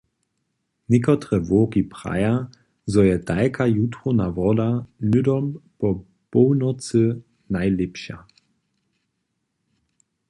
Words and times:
Někotre 0.91 1.37
wowki 1.49 1.81
praja, 1.93 2.33
zo 2.93 3.01
je 3.09 3.17
tajka 3.27 3.63
jutrowna 3.79 4.27
woda 4.37 4.69
hnydom 5.01 5.45
po 5.79 5.87
połnocy 6.31 7.03
najlěpša. 7.53 8.17